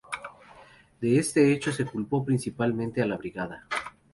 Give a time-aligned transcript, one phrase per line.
[0.99, 3.67] De este hecho se culpó principalmente a la brigada.